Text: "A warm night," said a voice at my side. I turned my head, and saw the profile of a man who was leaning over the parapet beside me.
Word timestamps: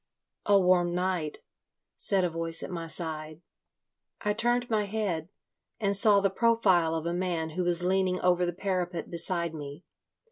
"A 0.47 0.59
warm 0.59 0.95
night," 0.95 1.43
said 1.95 2.23
a 2.23 2.29
voice 2.31 2.63
at 2.63 2.71
my 2.71 2.87
side. 2.87 3.43
I 4.21 4.33
turned 4.33 4.67
my 4.67 4.85
head, 4.87 5.29
and 5.79 5.95
saw 5.95 6.21
the 6.21 6.31
profile 6.31 6.95
of 6.95 7.05
a 7.05 7.13
man 7.13 7.51
who 7.51 7.63
was 7.63 7.85
leaning 7.85 8.19
over 8.21 8.43
the 8.43 8.51
parapet 8.51 9.11
beside 9.11 9.53
me. 9.53 9.83